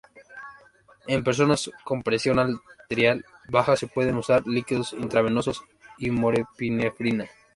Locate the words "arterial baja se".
2.39-3.85